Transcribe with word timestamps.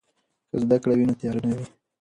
که 0.49 0.55
زده 0.63 0.77
کړه 0.81 0.93
وي 0.97 1.05
نو 1.07 1.13
تیاره 1.19 1.41
نه 1.49 1.55
وي. 1.57 1.65